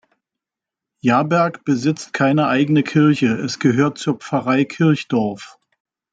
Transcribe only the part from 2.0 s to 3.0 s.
keine eigene